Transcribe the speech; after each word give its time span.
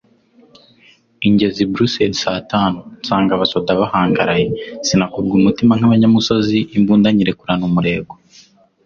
ingeza 1.27 1.57
i 1.65 1.67
Bruseli 1.73 2.15
sa 2.23 2.31
tanu, 2.51 2.79
nsanga 2.99 3.31
abasoda 3.35 3.79
bahangaraye, 3.81 4.45
sinakurwa 4.87 5.33
umutima 5.39 5.71
nk'abanyamusozi, 5.77 6.57
imbunda 6.77 7.07
nyirekurana 7.13 7.63
umurego. 7.69 8.13